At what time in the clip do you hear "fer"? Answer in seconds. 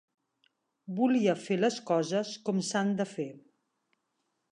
1.41-1.57, 3.11-3.29